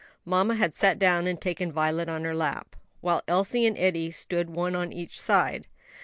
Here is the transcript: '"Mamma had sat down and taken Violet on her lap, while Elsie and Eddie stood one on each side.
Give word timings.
'"Mamma 0.25 0.55
had 0.55 0.73
sat 0.73 0.97
down 0.97 1.27
and 1.27 1.39
taken 1.39 1.71
Violet 1.71 2.09
on 2.09 2.23
her 2.23 2.33
lap, 2.33 2.75
while 3.01 3.21
Elsie 3.27 3.67
and 3.67 3.77
Eddie 3.77 4.09
stood 4.09 4.49
one 4.49 4.75
on 4.75 4.91
each 4.91 5.21
side. 5.21 5.67